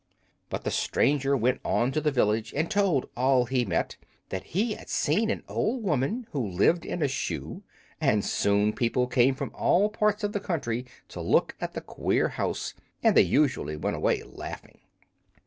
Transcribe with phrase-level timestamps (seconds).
[0.49, 3.97] But the stranger went on to the village and told all he met
[4.29, 7.61] that he had seen an old woman who lived in a shoe;
[7.99, 12.29] and soon people came from all parts of the country to look at the queer
[12.29, 14.79] house, and they usually went away laughing.